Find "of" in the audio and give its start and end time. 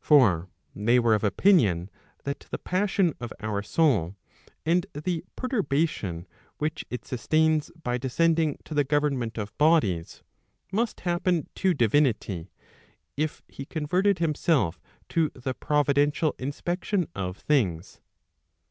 1.14-1.22, 3.20-3.34, 9.36-9.52, 17.14-17.36